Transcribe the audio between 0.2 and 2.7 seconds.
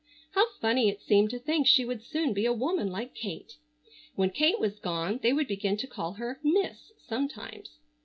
How funny it seemed to think she would soon be a